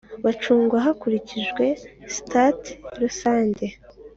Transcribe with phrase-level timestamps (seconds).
[0.23, 1.65] bagacungwa hakurikijwe
[2.13, 3.67] sitati rusange